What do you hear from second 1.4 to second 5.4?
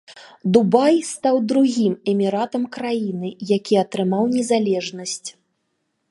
другім эміратам краіны, якія атрымаў незалежнасць.